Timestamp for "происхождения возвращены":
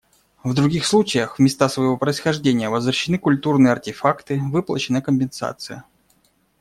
1.95-3.19